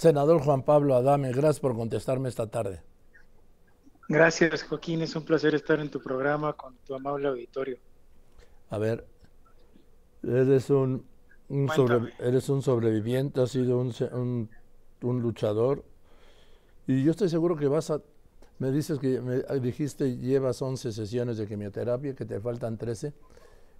[0.00, 2.80] Senador Juan Pablo Adame, gracias por contestarme esta tarde.
[4.08, 5.02] Gracias, Joaquín.
[5.02, 7.76] Es un placer estar en tu programa con tu amable auditorio.
[8.70, 9.06] A ver,
[10.22, 11.04] eres un,
[12.18, 14.48] eres un sobreviviente, has sido un,
[15.02, 15.84] un, luchador.
[16.86, 18.00] Y yo estoy seguro que vas a...
[18.58, 23.12] Me dices que me dijiste llevas 11 sesiones de quimioterapia, que te faltan 13.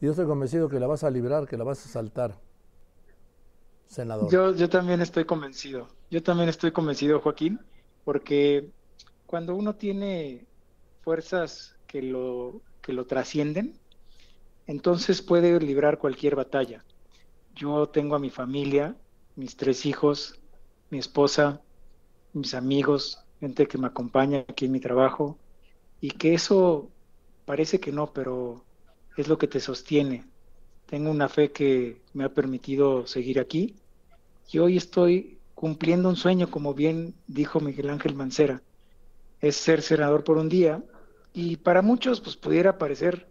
[0.00, 2.34] Y yo estoy convencido que la vas a librar, que la vas a saltar
[4.30, 5.88] Yo, yo también estoy convencido.
[6.10, 7.58] Yo también estoy convencido, Joaquín,
[8.04, 8.70] porque
[9.26, 10.46] cuando uno tiene
[11.02, 13.78] fuerzas que lo, que lo trascienden,
[14.66, 16.84] entonces puede librar cualquier batalla.
[17.54, 18.94] Yo tengo a mi familia,
[19.36, 20.38] mis tres hijos,
[20.90, 21.62] mi esposa,
[22.34, 25.38] mis amigos, gente que me acompaña aquí en mi trabajo,
[26.00, 26.90] y que eso
[27.46, 28.64] parece que no, pero
[29.16, 30.26] es lo que te sostiene,
[30.88, 33.76] tengo una fe que me ha permitido seguir aquí
[34.50, 38.62] y hoy estoy cumpliendo un sueño, como bien dijo Miguel Ángel Mancera,
[39.40, 40.82] es ser senador por un día
[41.32, 43.28] y para muchos pues pudiera parecer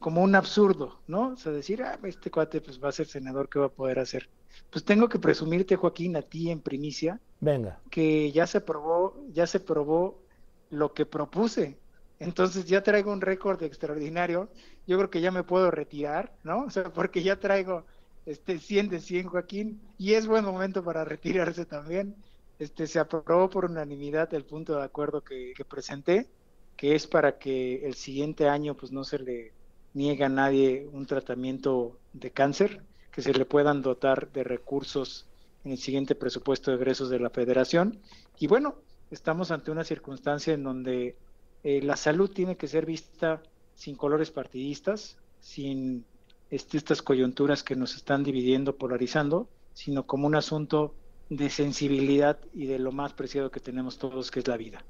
[0.00, 1.28] como un absurdo, ¿no?
[1.28, 3.98] O sea, decir, ah, este cuate pues va a ser senador, ¿qué va a poder
[3.98, 4.30] hacer?
[4.70, 7.78] Pues tengo que presumirte, Joaquín, a ti en primicia, Venga.
[7.90, 10.22] que ya se probó, ya se probó
[10.70, 11.78] lo que propuse.
[12.18, 14.48] Entonces ya traigo un récord extraordinario
[14.86, 16.64] yo creo que ya me puedo retirar, ¿no?
[16.64, 17.84] O sea, porque ya traigo
[18.26, 22.14] este 100 de 100, Joaquín, y es buen momento para retirarse también.
[22.58, 26.28] Este, se aprobó por unanimidad el punto de acuerdo que, presenté,
[26.76, 29.52] que es para que el siguiente año pues no se le
[29.94, 35.26] niegue a nadie un tratamiento de cáncer, que se le puedan dotar de recursos
[35.64, 37.98] en el siguiente presupuesto de egresos de la federación.
[38.38, 38.76] Y bueno,
[39.10, 41.16] estamos ante una circunstancia en donde
[41.64, 43.42] eh, la salud tiene que ser vista
[43.74, 46.04] sin colores partidistas, sin
[46.52, 50.94] este, estas coyunturas que nos están dividiendo, polarizando, sino como un asunto
[51.30, 54.84] de sensibilidad y de lo más preciado que tenemos todos, que es la vida.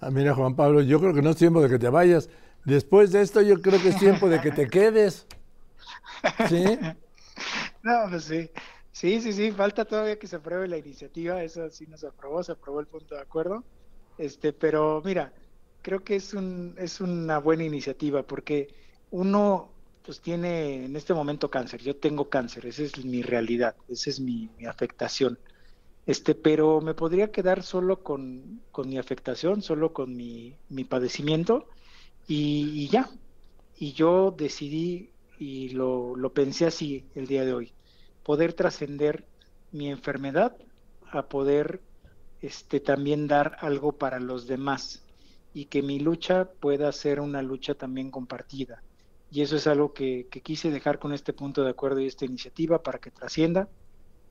[0.00, 2.28] Ah, mira, Juan Pablo, yo creo que no es tiempo de que te vayas.
[2.64, 5.28] Después de esto, yo creo que es tiempo de que te quedes.
[6.48, 6.64] ¿Sí?
[7.84, 8.50] No, pues sí.
[8.90, 12.50] Sí, sí, sí, falta todavía que se apruebe la iniciativa, eso sí nos aprobó, se
[12.50, 13.62] aprobó el punto de acuerdo.
[14.18, 15.32] Este, pero mira,
[15.82, 18.74] creo que es, un, es una buena iniciativa porque
[19.12, 19.77] uno
[20.08, 24.20] pues tiene en este momento cáncer, yo tengo cáncer, esa es mi realidad, esa es
[24.20, 25.38] mi, afectación.
[26.06, 30.56] Este, pero me podría quedar solo con, mi afectación, solo con mi,
[30.88, 31.66] padecimiento
[32.26, 33.10] y, ya.
[33.78, 37.74] Y yo decidí y lo, lo pensé así el día de hoy,
[38.22, 39.26] poder trascender
[39.72, 40.56] mi enfermedad
[41.10, 41.82] a poder
[42.40, 45.02] este, también dar algo para los demás
[45.52, 48.82] y que mi lucha pueda ser una lucha también compartida.
[49.30, 52.82] Y eso es algo que, quise dejar con este punto de acuerdo y esta iniciativa
[52.82, 53.68] para que trascienda,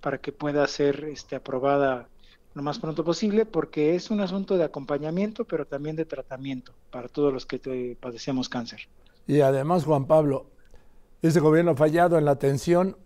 [0.01, 2.09] para que pueda ser este, aprobada
[2.53, 7.07] lo más pronto posible, porque es un asunto de acompañamiento, pero también de tratamiento para
[7.07, 8.81] todos los que padecemos cáncer.
[9.27, 10.47] Y además, Juan Pablo,
[11.21, 12.97] este gobierno ha fallado en la atención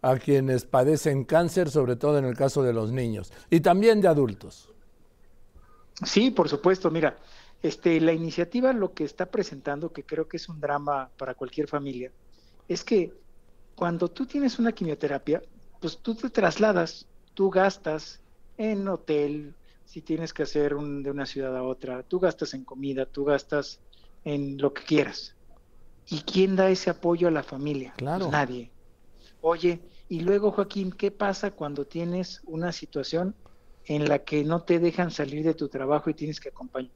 [0.00, 4.08] a quienes padecen cáncer, sobre todo en el caso de los niños, y también de
[4.08, 4.70] adultos.
[6.04, 6.90] Sí, por supuesto.
[6.90, 7.16] Mira,
[7.64, 11.66] este, la iniciativa lo que está presentando, que creo que es un drama para cualquier
[11.66, 12.12] familia,
[12.68, 13.10] es que
[13.74, 15.42] cuando tú tienes una quimioterapia,
[15.80, 18.20] pues tú te trasladas, tú gastas
[18.58, 23.06] en hotel, si tienes que hacer de una ciudad a otra, tú gastas en comida,
[23.06, 23.80] tú gastas
[24.24, 25.34] en lo que quieras.
[26.06, 27.94] ¿Y quién da ese apoyo a la familia?
[27.96, 28.30] Claro.
[28.30, 28.74] nadie.
[29.40, 33.34] Oye, y luego Joaquín, ¿qué pasa cuando tienes una situación
[33.86, 36.92] en la que no te dejan salir de tu trabajo y tienes que acompañar?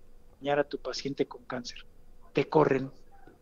[0.46, 1.84] A tu paciente con cáncer.
[2.32, 2.90] Te corren,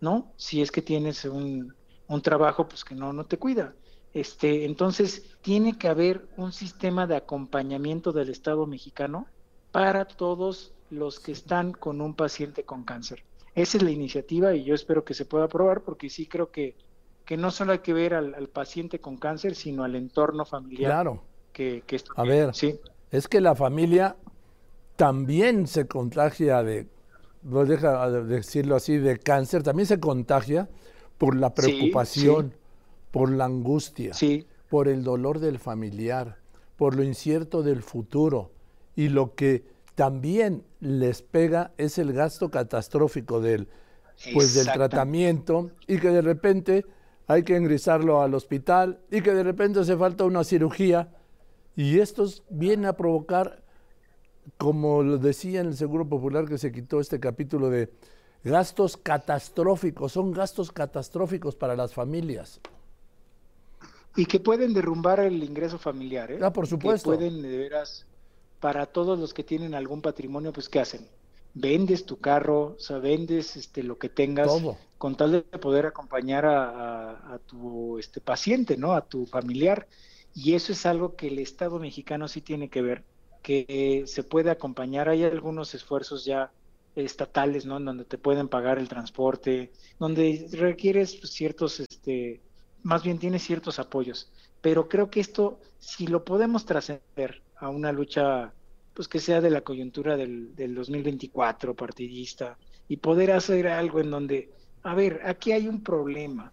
[0.00, 0.32] ¿no?
[0.36, 1.74] Si es que tienes un,
[2.08, 3.74] un trabajo pues que no, no te cuida.
[4.14, 9.26] Este, entonces, tiene que haber un sistema de acompañamiento del Estado mexicano
[9.72, 13.24] para todos los que están con un paciente con cáncer.
[13.54, 16.76] Esa es la iniciativa y yo espero que se pueda aprobar porque sí creo que,
[17.24, 20.92] que no solo hay que ver al, paciente con cáncer, sino al entorno familiar.
[20.92, 21.22] Claro.
[21.52, 22.78] Que, que A ver, sí.
[23.10, 24.16] es que la familia
[24.96, 26.88] también se contagia de,
[27.42, 30.68] no deja decirlo así, de cáncer, también se contagia
[31.18, 32.54] por la preocupación,
[33.10, 34.12] por la angustia,
[34.68, 36.38] por el dolor del familiar,
[36.76, 38.50] por lo incierto del futuro.
[38.96, 39.64] Y lo que
[39.94, 43.68] también les pega es el gasto catastrófico del,
[44.32, 46.84] pues, del tratamiento y que de repente
[47.26, 51.12] hay que ingresarlo al hospital y que de repente hace falta una cirugía.
[51.74, 53.62] Y esto viene a provocar
[54.58, 57.92] como lo decía en el Seguro Popular que se quitó este capítulo de
[58.44, 62.60] gastos catastróficos, son gastos catastróficos para las familias.
[64.18, 66.32] y que pueden derrumbar el ingreso familiar.
[66.32, 66.38] ¿eh?
[66.40, 67.10] Ah, por supuesto.
[67.10, 68.06] Que pueden, de veras,
[68.60, 71.06] para todos los que tienen algún patrimonio, pues ¿qué hacen?
[71.52, 74.50] Vendes tu carro, o sea, vendes este, lo que tengas
[74.98, 78.92] con tal de poder acompañar a, tu este, paciente, ¿no?
[78.92, 79.86] A tu familiar.
[80.34, 83.04] Y eso es algo que el Estado mexicano sí tiene que ver,
[83.46, 85.08] que se puede acompañar.
[85.08, 86.50] Hay algunos esfuerzos ya
[86.96, 87.76] estatales, ¿no?
[87.76, 89.70] En donde te pueden pagar el transporte,
[90.00, 92.40] donde requieres ciertos, este,
[92.82, 94.32] más bien tienes ciertos apoyos.
[94.60, 98.52] Pero creo que esto, si lo podemos trascender a una lucha,
[98.94, 102.58] pues que sea de la coyuntura del, del 2024 partidista,
[102.88, 104.50] y poder hacer algo en donde,
[104.82, 106.52] a ver, aquí hay un problema.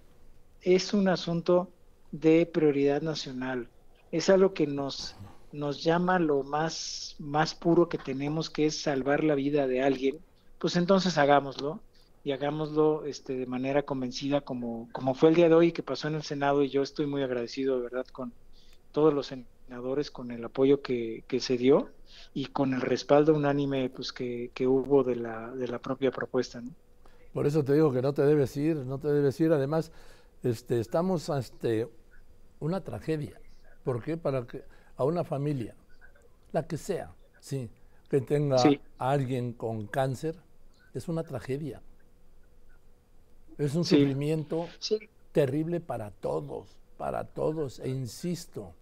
[0.61, 1.71] Es un asunto
[2.11, 3.67] de prioridad nacional.
[4.11, 5.15] Es algo que nos,
[5.53, 10.19] nos llama lo más, más puro que tenemos, que es salvar la vida de alguien,
[10.59, 11.79] pues entonces hagámoslo
[12.23, 16.07] y hagámoslo este, de manera convencida como, como fue el día de hoy que pasó
[16.07, 18.33] en el Senado y yo estoy muy agradecido de verdad con
[18.91, 21.89] todos los senadores, con el apoyo que, que se dio
[22.33, 26.63] y con el respaldo unánime pues que, que hubo de la, de la propia propuesta.
[27.31, 29.51] Por eso te digo que no te debes ir, no te debes ir.
[29.51, 29.91] Además,
[30.41, 31.87] este, estamos ante
[32.59, 33.39] una tragedia.
[33.83, 34.17] ¿Por qué?
[34.17, 34.63] Para que
[34.97, 35.75] a una familia,
[36.51, 37.69] la que sea, sí,
[38.09, 38.57] que tenga
[38.97, 40.35] a alguien con cáncer,
[40.93, 41.81] es una tragedia.
[43.57, 44.67] Es un sufrimiento
[45.31, 47.79] terrible para todos, para todos.
[47.79, 48.73] E insisto,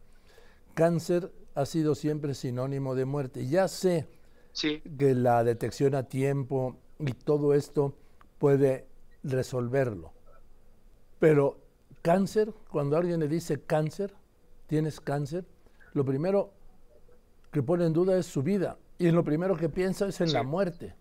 [0.73, 3.47] cáncer ha sido siempre sinónimo de muerte.
[3.47, 4.07] Ya sé
[4.53, 7.95] que la detección a tiempo y todo esto
[8.37, 8.87] puede
[9.23, 10.13] resolverlo.
[11.19, 11.59] Pero
[12.01, 14.13] cáncer, cuando alguien le dice cáncer,
[14.67, 15.45] tienes cáncer,
[15.93, 16.51] lo primero
[17.51, 20.43] que pone en duda es su vida y lo primero que piensa es en la
[20.43, 20.93] muerte.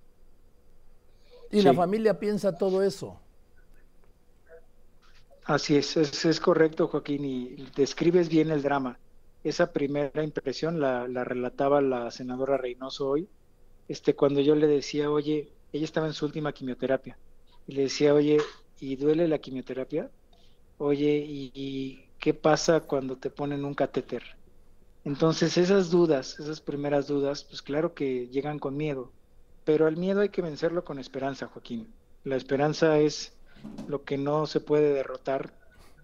[1.51, 3.21] Y la familia piensa todo eso.
[5.45, 8.99] Así es, es, correcto, Joaquín, y describes bien el drama.
[9.43, 13.29] Esa primera impresión la, la, relataba la senadora Reynoso hoy,
[13.89, 17.19] este, cuando yo le decía, oye, ella estaba en su última quimioterapia,
[17.67, 18.39] y le decía, oye,
[18.79, 20.09] ¿y duele la quimioterapia?
[20.79, 24.23] Oye, ¿y qué pasa cuando te ponen un catéter?
[25.05, 29.13] Entonces esas dudas, esas primeras dudas, pues claro que llegan con miedo,
[29.65, 31.93] pero al miedo hay que vencerlo con esperanza, Joaquín.
[32.25, 33.33] La esperanza es
[33.89, 35.55] lo que no se puede derrotar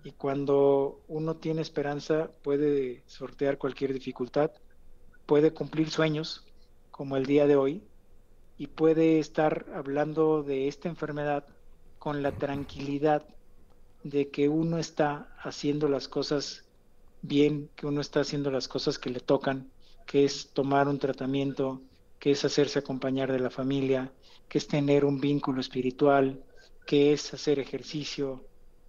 [0.03, 4.51] y cuando uno tiene esperanza puede sortear cualquier dificultad,
[5.27, 6.45] puede cumplir sueños
[6.91, 7.83] como el día de hoy
[8.57, 11.45] y puede estar hablando de esta enfermedad
[11.99, 13.27] con la tranquilidad
[14.05, 16.66] de que uno está haciendo las cosas
[17.27, 19.71] bien, que uno está haciendo las cosas que le tocan,
[20.07, 21.83] que es tomar un tratamiento,
[22.19, 24.13] que es hacerse acompañar de la familia,
[24.49, 26.43] que es tener un vínculo espiritual,
[26.87, 28.45] que es hacer ejercicio,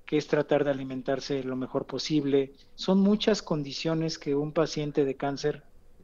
[0.05, 2.53] que es tratar de alimentarse lo mejor posible.
[2.75, 5.63] Son muchas condiciones que un paciente de cáncer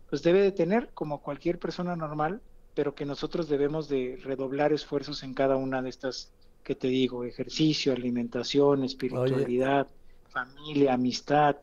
[0.10, 2.42] pues debe de tener como cualquier persona normal,
[2.76, 6.32] pero que nosotros debemos de redoblar esfuerzos en cada una de estas
[6.64, 9.88] que te digo, ejercicio, alimentación, espiritualidad,
[10.30, 11.58] familia, amistad,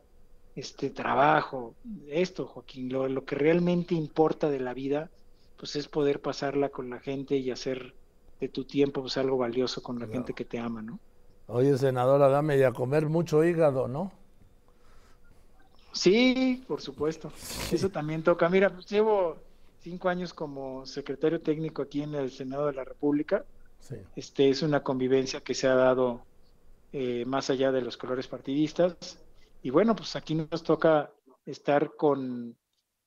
[0.55, 1.75] este trabajo,
[2.09, 5.09] esto, Joaquín, lo, lo, que realmente importa de la vida,
[5.57, 7.93] pues es poder pasarla con la gente y hacer
[8.39, 10.99] de tu tiempo pues algo valioso con la gente que te ama, ¿no?
[11.47, 14.11] Oye, senadora, dame y a comer mucho hígado, ¿no?
[15.91, 17.31] Sí, por supuesto.
[17.71, 18.49] Eso también toca.
[18.49, 19.37] Mira, pues llevo
[19.81, 23.43] cinco años como secretario técnico aquí en el Senado de la República.
[23.79, 23.95] Sí.
[24.15, 26.21] Este es una convivencia que se ha dado
[26.93, 29.19] eh, más allá de los colores partidistas
[29.61, 31.11] y bueno, pues aquí nos toca
[31.45, 32.57] estar con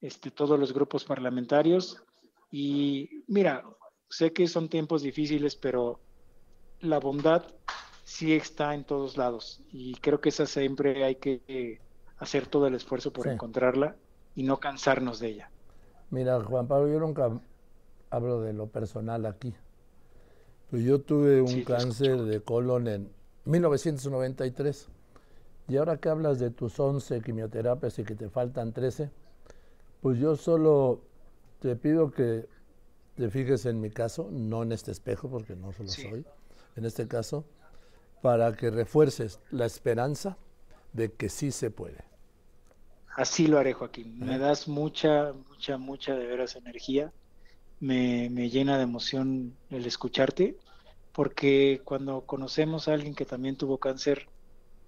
[0.01, 2.03] este, todos los grupos parlamentarios.
[2.51, 3.65] Y mira,
[4.09, 6.01] sé que son tiempos difíciles, pero
[6.81, 7.45] la bondad
[8.05, 9.63] sí está en todos lados.
[9.71, 11.81] Y creo que esa siempre hay que
[12.19, 13.97] hacer todo el esfuerzo por encontrarla
[14.35, 15.51] y no cansarnos de ella.
[16.11, 17.41] Mira, Juan Pablo, yo nunca
[18.11, 19.55] hablo de lo personal aquí.
[20.71, 23.11] Pues yo tuve un cáncer de colon en
[23.45, 24.89] 1993.
[25.69, 29.11] Y ahora que hablas de tus 11 quimioterapias y que te faltan 13,
[30.01, 31.01] pues yo solo
[31.61, 32.47] te pido que
[33.15, 36.27] te fijes en mi caso, no en este espejo porque no solo soy,
[36.77, 37.45] en este caso,
[38.21, 40.37] para que refuerces la esperanza
[40.93, 42.05] de que sí se puede.
[43.17, 44.19] Así lo haré, Joaquín.
[44.19, 47.13] Me das mucha, mucha, mucha de veras energía.
[47.81, 50.59] Me, me llena de emoción el escucharte,
[51.13, 54.29] porque cuando conocemos a alguien que también tuvo cáncer,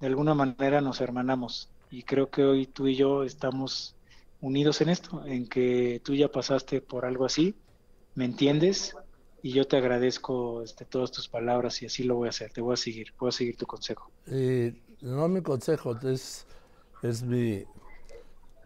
[0.00, 3.94] de alguna manera nos hermanamos y creo que hoy tú y yo estamos
[4.40, 7.54] unidos en esto, en que tú ya pasaste por algo así,
[8.14, 8.96] me entiendes
[9.42, 12.60] y yo te agradezco este, todas tus palabras y así lo voy a hacer, te
[12.60, 14.10] voy a seguir, voy a seguir tu consejo.
[14.26, 16.46] Eh, no mi consejo, es
[17.02, 17.64] Es mi,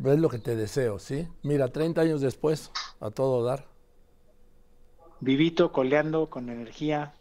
[0.04, 1.28] es lo que te deseo, ¿sí?
[1.42, 2.70] Mira, 30 años después,
[3.00, 3.66] a todo dar.
[5.20, 7.12] Vivito, coleando, con energía,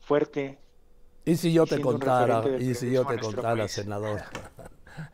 [0.00, 0.58] fuerte.
[1.26, 4.22] Y si yo te contara, y si yo te contara, senador.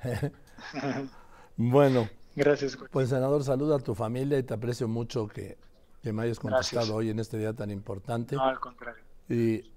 [1.56, 2.06] bueno.
[2.36, 2.78] Gracias.
[2.90, 5.56] Pues senador, saluda a tu familia y te aprecio mucho que,
[6.02, 8.36] me hayas contestado hoy en este día tan importante.
[8.36, 9.02] No, al contrario.
[9.30, 9.72] Y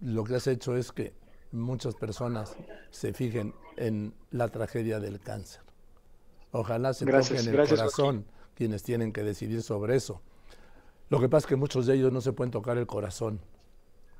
[0.00, 1.14] lo que has hecho es que
[1.52, 2.56] muchas personas
[2.90, 5.60] se fijen en la tragedia del cáncer.
[6.52, 8.24] Ojalá se toquen el corazón
[8.54, 10.22] quienes tienen que decidir sobre eso.
[11.10, 13.40] Lo que pasa es que muchos de ellos no se pueden tocar el corazón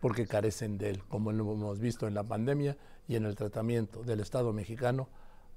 [0.05, 2.77] porque carecen de él, como lo hemos visto en la pandemia
[3.09, 5.09] y en el tratamiento del Estado mexicano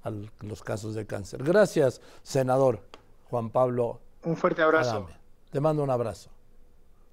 [0.02, 1.44] a los casos de cáncer.
[1.44, 2.80] Gracias, senador
[3.28, 4.00] Juan Pablo.
[4.24, 5.06] Un fuerte abrazo.
[5.50, 6.30] Te mando un abrazo.